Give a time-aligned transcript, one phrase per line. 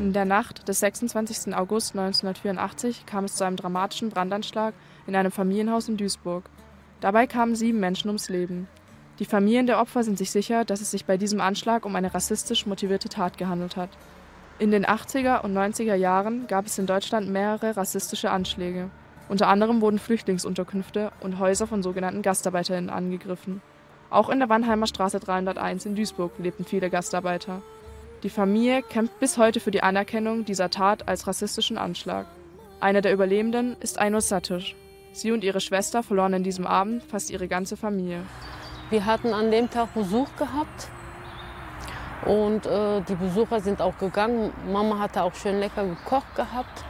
[0.00, 1.54] In der Nacht des 26.
[1.54, 4.72] August 1984 kam es zu einem dramatischen Brandanschlag
[5.06, 6.48] in einem Familienhaus in Duisburg.
[7.02, 8.66] Dabei kamen sieben Menschen ums Leben.
[9.18, 12.14] Die Familien der Opfer sind sich sicher, dass es sich bei diesem Anschlag um eine
[12.14, 13.90] rassistisch motivierte Tat gehandelt hat.
[14.58, 18.88] In den 80er und 90er Jahren gab es in Deutschland mehrere rassistische Anschläge.
[19.28, 23.60] Unter anderem wurden Flüchtlingsunterkünfte und Häuser von sogenannten GastarbeiterInnen angegriffen.
[24.08, 27.60] Auch in der Wannheimer Straße 301 in Duisburg lebten viele Gastarbeiter.
[28.22, 32.26] Die Familie kämpft bis heute für die Anerkennung dieser Tat als rassistischen Anschlag.
[32.78, 34.76] Eine der Überlebenden ist Ainur Satish.
[35.12, 38.22] Sie und ihre Schwester verloren in diesem Abend fast ihre ganze Familie.
[38.90, 40.88] Wir hatten an dem Tag Besuch gehabt
[42.26, 44.52] und äh, die Besucher sind auch gegangen.
[44.70, 46.84] Mama hatte auch schön lecker gekocht gehabt.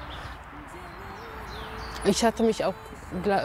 [2.04, 2.74] Ich hatte mich auch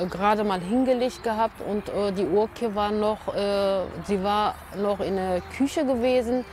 [0.10, 5.18] gerade mal hingelegt gehabt und äh, die Urke war noch, äh, sie war noch in
[5.18, 6.46] der Küche gewesen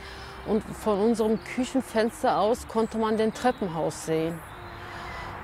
[0.45, 4.39] und von unserem Küchenfenster aus konnte man den Treppenhaus sehen.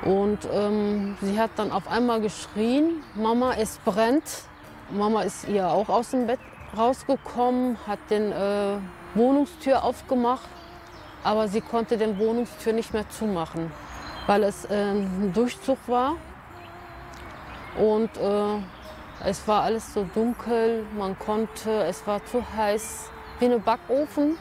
[0.04, 4.24] Und ähm, sie hat dann auf einmal geschrien, Mama, es brennt.
[4.92, 6.40] Mama ist ihr auch aus dem Bett
[6.78, 8.78] rausgekommen, hat den äh,
[9.16, 10.48] Wohnungstür aufgemacht,
[11.24, 13.72] aber sie konnte den Wohnungstür nicht mehr zumachen,
[14.28, 16.16] weil es äh, ein Durchzug war
[17.78, 18.62] und äh,
[19.26, 24.38] es war alles so dunkel, man konnte, es war zu heiß, wie ein Backofen.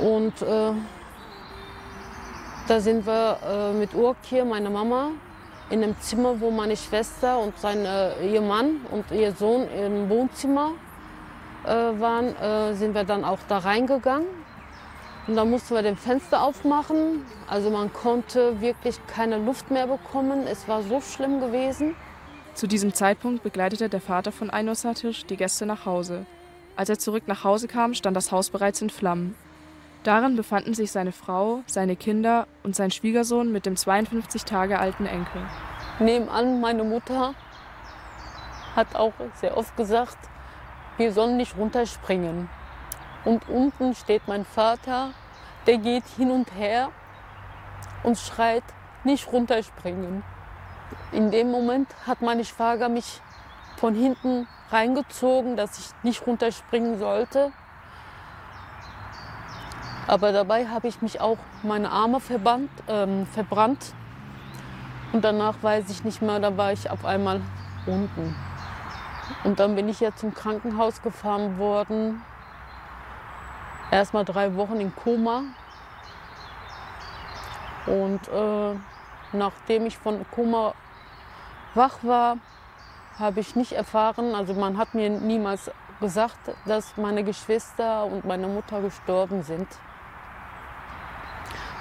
[0.00, 0.72] Und äh,
[2.68, 5.10] da sind wir äh, mit Urkir, meiner Mama,
[5.70, 10.08] in einem Zimmer, wo meine Schwester und sein, äh, ihr Mann und ihr Sohn im
[10.08, 10.72] Wohnzimmer
[11.64, 14.28] äh, waren, äh, sind wir dann auch da reingegangen.
[15.26, 17.24] Und dann mussten wir den Fenster aufmachen.
[17.48, 20.46] Also man konnte wirklich keine Luft mehr bekommen.
[20.46, 21.94] Es war so schlimm gewesen.
[22.54, 26.26] Zu diesem Zeitpunkt begleitete der Vater von Satish die Gäste nach Hause.
[26.74, 29.36] Als er zurück nach Hause kam, stand das Haus bereits in Flammen.
[30.04, 35.06] Darin befanden sich seine Frau, seine Kinder und sein Schwiegersohn mit dem 52 Tage alten
[35.06, 35.42] Enkel.
[36.00, 37.34] Nebenan meine Mutter
[38.74, 40.18] hat auch sehr oft gesagt,
[40.96, 42.48] wir sollen nicht runterspringen.
[43.24, 45.10] Und unten steht mein Vater,
[45.68, 46.90] der geht hin und her
[48.02, 48.64] und schreit,
[49.04, 50.24] nicht runterspringen.
[51.12, 53.20] In dem Moment hat mein Schwager mich
[53.76, 57.52] von hinten reingezogen, dass ich nicht runterspringen sollte.
[60.06, 63.94] Aber dabei habe ich mich auch meine Arme verbannt, ähm, verbrannt.
[65.12, 67.40] Und danach weiß ich nicht mehr, da war ich auf einmal
[67.86, 68.34] unten.
[69.44, 72.22] Und dann bin ich ja zum Krankenhaus gefahren worden
[73.92, 75.44] erst mal drei Wochen in Koma.
[77.86, 78.74] Und äh,
[79.32, 80.74] nachdem ich von Koma
[81.74, 82.38] wach war,
[83.18, 85.70] habe ich nicht erfahren, also man hat mir niemals
[86.00, 89.68] gesagt, dass meine Geschwister und meine Mutter gestorben sind.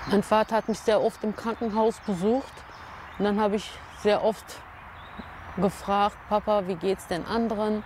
[0.08, 2.54] Mein Vater hat mich sehr oft im Krankenhaus besucht
[3.20, 4.46] und dann habe ich sehr oft
[5.58, 7.84] gefragt, Papa, wie geht's den anderen?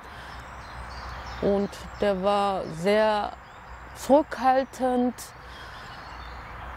[1.42, 3.34] Und der war sehr
[3.96, 5.14] zurückhaltend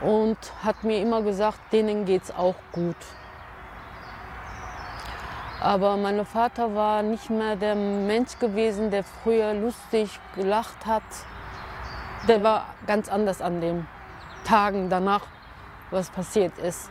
[0.00, 2.97] und hat mir immer gesagt, denen geht es auch gut.
[5.60, 11.03] Aber mein Vater war nicht mehr der Mensch gewesen, der früher lustig gelacht hat.
[12.27, 13.87] Der war ganz anders an den
[14.44, 15.26] Tagen danach,
[15.91, 16.91] was passiert ist.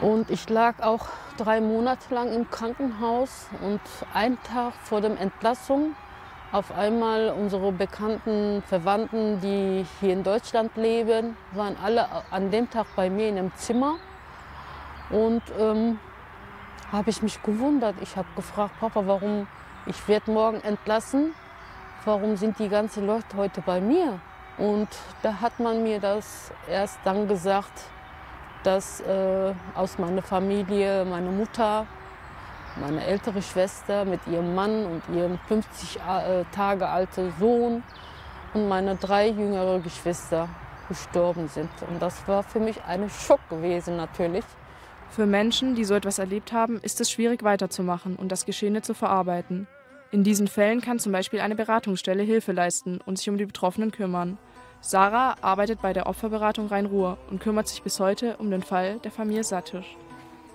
[0.00, 3.80] Und ich lag auch drei Monate lang im Krankenhaus und
[4.14, 5.94] einen Tag vor der Entlassung
[6.50, 12.86] auf einmal unsere bekannten Verwandten, die hier in Deutschland leben, waren alle an dem Tag
[12.96, 13.96] bei mir in einem Zimmer.
[15.10, 15.98] Und ähm,
[16.90, 17.96] habe ich mich gewundert.
[18.00, 19.46] Ich habe gefragt, Papa, warum
[19.86, 21.34] ich werde morgen entlassen.
[22.04, 24.18] Warum sind die ganzen Leute heute bei mir?
[24.58, 24.88] Und
[25.22, 27.72] da hat man mir das erst dann gesagt,
[28.64, 31.86] dass äh, aus meiner Familie meine Mutter
[32.80, 37.82] meine ältere Schwester mit ihrem Mann und ihrem 50 äh, Tage alten Sohn
[38.54, 40.48] und meine drei jüngere Geschwister
[40.88, 41.70] gestorben sind.
[41.88, 44.44] Und das war für mich ein Schock gewesen natürlich.
[45.10, 48.94] Für Menschen, die so etwas erlebt haben, ist es schwierig weiterzumachen und das Geschehene zu
[48.94, 49.66] verarbeiten.
[50.10, 53.90] In diesen Fällen kann zum Beispiel eine Beratungsstelle Hilfe leisten und sich um die Betroffenen
[53.90, 54.38] kümmern.
[54.80, 59.10] Sarah arbeitet bei der Opferberatung Rhein-Ruhr und kümmert sich bis heute um den Fall der
[59.10, 59.96] Familie Sattisch.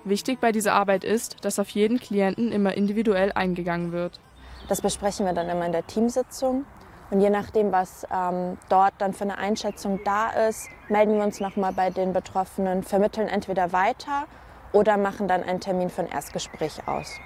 [0.06, 4.20] Wichtig bei dieser Arbeit ist, dass auf jeden Klienten immer individuell eingegangen wird.
[4.70, 6.66] Das besprechen wir dann immer in der Teamsitzung.
[7.12, 11.40] Und je nachdem, was ähm, dort dann für eine Einschätzung da ist, melden wir uns
[11.40, 14.26] nochmal bei den Betroffenen, vermitteln entweder weiter
[14.72, 17.20] oder machen dann einen Termin für ein Erstgespräch aus.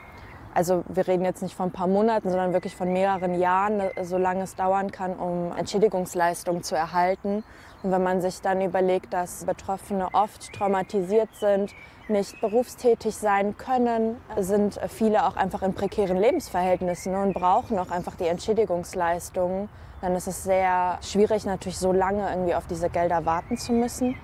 [0.57, 4.17] Also wir reden jetzt nicht von ein paar Monaten, sondern wirklich von mehreren Jahren, so
[4.17, 7.43] lange es dauern kann, um Entschädigungsleistungen zu erhalten.
[7.83, 11.75] Und wenn man sich dann überlegt, dass Betroffene oft traumatisiert sind,
[12.07, 18.15] nicht berufstätig sein können, sind viele auch einfach in prekären Lebensverhältnissen und brauchen auch einfach
[18.15, 19.69] die Entschädigungsleistungen.
[20.01, 24.15] Dann ist es sehr schwierig, natürlich so lange irgendwie auf diese Gelder warten zu müssen.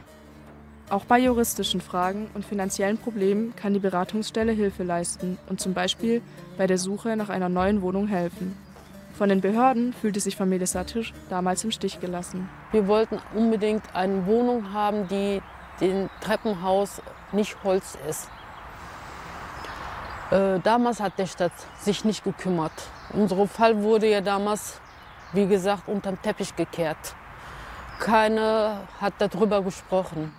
[0.94, 6.22] Auch bei juristischen Fragen und finanziellen Problemen kann die Beratungsstelle Hilfe leisten und zum Beispiel
[6.56, 8.56] bei der Suche nach einer neuen Wohnung helfen.
[9.18, 12.48] Von den Behörden fühlte sich Familie Satisch damals im Stich gelassen.
[12.72, 15.42] Wir wollten unbedingt eine Wohnung haben, die
[15.82, 17.02] dem Treppenhaus
[17.32, 18.30] nicht Holz ist.
[20.30, 22.84] Äh, damals hat der Stadt sich nicht gekümmert.
[23.14, 24.80] Unser Fall wurde ja damals,
[25.32, 27.16] wie gesagt, unterm Teppich gekehrt.
[27.98, 30.32] Keiner hat darüber gesprochen.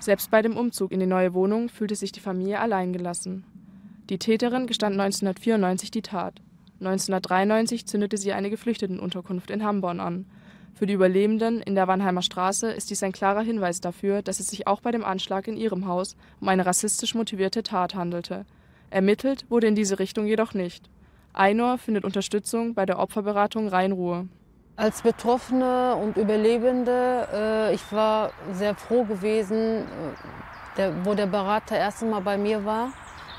[0.00, 3.44] Selbst bei dem Umzug in die neue Wohnung fühlte sich die Familie alleingelassen.
[4.08, 6.40] Die Täterin gestand 1994 die Tat.
[6.80, 10.24] 1993 zündete sie eine Geflüchtetenunterkunft in Hamborn an.
[10.74, 14.46] Für die Überlebenden in der Wannheimer Straße ist dies ein klarer Hinweis dafür, dass es
[14.46, 18.46] sich auch bei dem Anschlag in ihrem Haus um eine rassistisch motivierte Tat handelte.
[18.88, 20.88] Ermittelt wurde in diese Richtung jedoch nicht.
[21.34, 24.28] Einor findet Unterstützung bei der Opferberatung Rhein-Ruhr.
[24.80, 29.84] Als Betroffene und Überlebende, äh, ich war sehr froh gewesen, äh,
[30.78, 32.90] der, wo der Berater erst einmal bei mir war.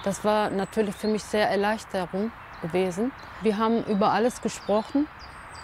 [0.04, 3.12] Das war natürlich für mich sehr Erleichterung gewesen.
[3.42, 5.08] Wir haben über alles gesprochen,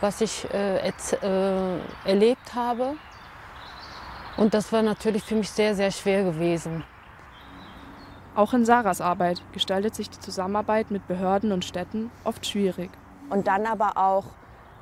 [0.01, 2.95] was ich äh, äh, erlebt habe.
[4.35, 6.85] Und das war natürlich für mich sehr, sehr schwer gewesen.
[8.33, 12.89] Auch in Sarahs Arbeit gestaltet sich die Zusammenarbeit mit Behörden und Städten oft schwierig.
[13.29, 14.23] Und dann aber auch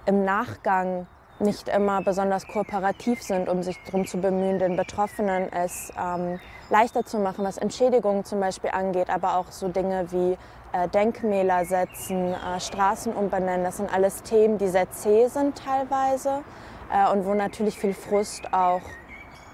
[0.05, 1.07] im Nachgang
[1.39, 7.05] nicht immer besonders kooperativ sind, um sich darum zu bemühen, den Betroffenen es ähm, leichter
[7.05, 10.37] zu machen, was Entschädigungen zum Beispiel angeht, aber auch so Dinge wie
[10.71, 13.63] äh, Denkmäler setzen, äh, Straßen umbenennen.
[13.63, 16.41] Das sind alles Themen, die sehr zäh sind teilweise
[16.91, 18.81] äh, und wo natürlich viel Frust auch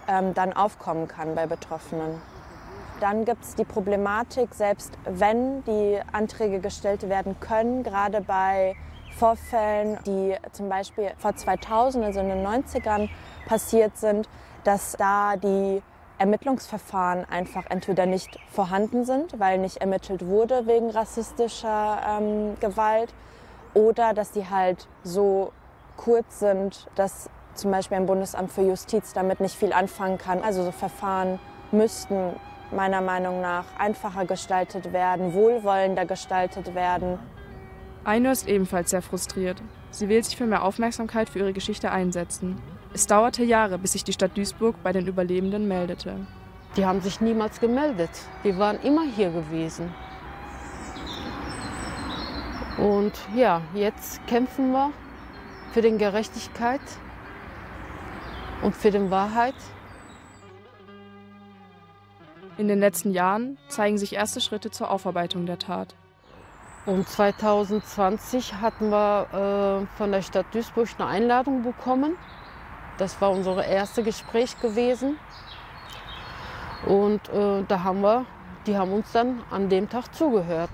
[0.08, 2.22] ähm, dann aufkommen kann bei Betroffenen.
[3.00, 8.76] Dann gibt es die Problematik, selbst wenn die Anträge gestellt werden können, gerade bei
[9.12, 13.10] Vorfällen, die zum Beispiel vor 2000, also in den 90ern
[13.48, 14.28] passiert sind,
[14.64, 15.82] dass da die
[16.18, 23.14] Ermittlungsverfahren einfach entweder nicht vorhanden sind, weil nicht ermittelt wurde wegen rassistischer ähm, Gewalt,
[23.74, 25.52] oder dass die halt so
[25.98, 30.42] kurz sind, dass zum Beispiel ein Bundesamt für Justiz damit nicht viel anfangen kann.
[30.42, 31.40] Also so Verfahren
[31.72, 32.34] müssten
[32.72, 37.20] meiner Meinung nach einfacher gestaltet werden, wohlwollender gestaltet werden.
[38.04, 39.62] Einur ist ebenfalls sehr frustriert.
[39.92, 42.60] Sie will sich für mehr Aufmerksamkeit für ihre Geschichte einsetzen.
[42.94, 46.26] Es dauerte Jahre, bis sich die Stadt Duisburg bei den Überlebenden meldete.
[46.78, 48.10] Die haben sich niemals gemeldet.
[48.44, 49.94] Die waren immer hier gewesen.
[52.78, 54.92] Und ja, jetzt kämpfen wir
[55.72, 56.82] für die Gerechtigkeit
[58.64, 59.56] und für die Wahrheit.
[62.58, 65.96] In den letzten Jahren zeigen sich erste Schritte zur Aufarbeitung der Tat.
[66.86, 72.18] Und 2020 hatten wir äh, von der Stadt Duisburg eine Einladung bekommen.
[72.98, 75.20] Das war unser erstes Gespräch gewesen.
[76.88, 78.26] Und äh, da haben wir,
[78.66, 80.72] die haben uns dann an dem Tag zugehört.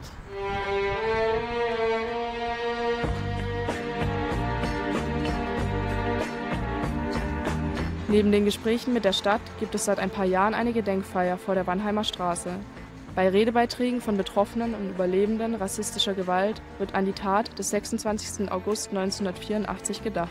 [8.08, 11.56] Neben den Gesprächen mit der Stadt gibt es seit ein paar Jahren eine Gedenkfeier vor
[11.56, 12.52] der Wannheimer Straße.
[13.18, 18.52] Bei Redebeiträgen von Betroffenen und Überlebenden rassistischer Gewalt wird an die Tat des 26.
[18.52, 20.30] August 1984 gedacht.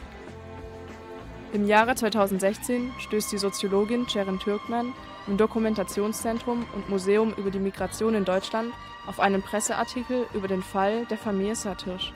[1.53, 4.93] Im Jahre 2016 stößt die Soziologin Ceren Türkman
[5.27, 8.73] im Dokumentationszentrum und Museum über die Migration in Deutschland
[9.09, 12.13] auf einen Presseartikel über den Fall der Familie Satisch.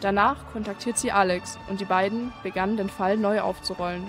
[0.00, 4.06] Danach kontaktiert sie Alex und die beiden begannen den Fall neu aufzurollen.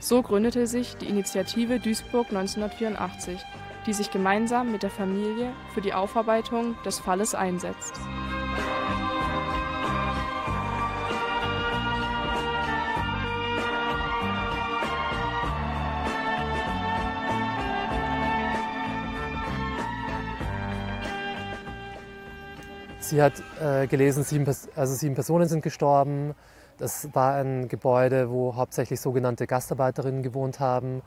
[0.00, 3.38] So gründete sich die Initiative Duisburg 1984,
[3.86, 8.00] die sich gemeinsam mit der Familie für die Aufarbeitung des Falles einsetzt.
[23.00, 26.34] Sie hat äh, gelesen, sieben, also sieben Personen sind gestorben.
[26.78, 31.02] Das war ein Gebäude, wo hauptsächlich sogenannte Gastarbeiterinnen gewohnt haben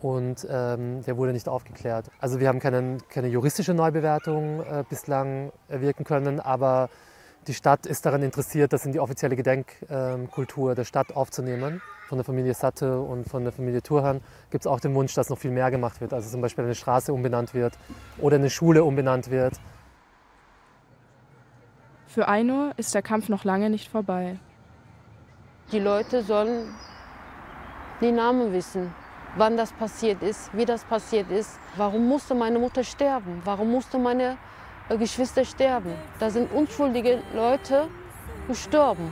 [0.00, 2.10] und ähm, der wurde nicht aufgeklärt.
[2.20, 6.88] Also wir haben keinen, keine juristische Neubewertung äh, bislang erwirken können, aber
[7.46, 11.80] die Stadt ist daran interessiert, das in die offizielle Gedenkkultur der Stadt aufzunehmen.
[12.08, 15.28] Von der Familie Satte und von der Familie Turhan gibt es auch den Wunsch, dass
[15.28, 16.12] noch viel mehr gemacht wird.
[16.12, 17.74] Also zum Beispiel eine Straße umbenannt wird
[18.18, 19.54] oder eine Schule umbenannt wird.
[22.08, 24.38] Für Ainur ist der Kampf noch lange nicht vorbei.
[25.72, 26.74] Die Leute sollen
[28.00, 28.92] die Namen wissen,
[29.36, 31.50] wann das passiert ist, wie das passiert ist.
[31.76, 33.42] Warum musste meine Mutter sterben?
[33.44, 34.38] Warum mussten meine
[34.88, 35.92] äh, Geschwister sterben?
[36.20, 37.88] Da sind unschuldige Leute
[38.48, 39.10] gestorben.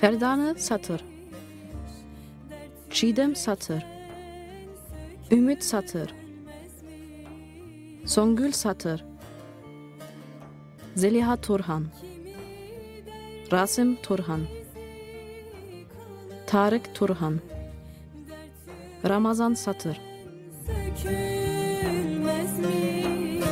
[0.00, 1.04] Ferdane Satır
[2.90, 3.86] Çiğdem Satır
[5.30, 6.14] Ümit Satır
[8.06, 9.04] Songül Satır
[10.94, 11.86] Zeliha Turhan
[13.52, 14.40] Rasim Turhan
[16.46, 17.40] Tarık Turhan
[19.08, 20.00] Ramazan Satır
[20.66, 23.44] sökülmezmiş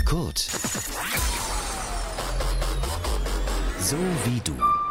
[0.06, 0.40] Kurt.
[3.80, 4.85] So wie du.